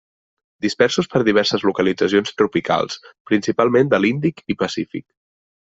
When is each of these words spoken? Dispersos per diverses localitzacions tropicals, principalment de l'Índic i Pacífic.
Dispersos 0.65 1.09
per 1.11 1.21
diverses 1.27 1.65
localitzacions 1.69 2.33
tropicals, 2.41 2.97
principalment 3.33 3.95
de 3.95 4.03
l'Índic 4.03 4.45
i 4.55 4.59
Pacífic. 4.67 5.11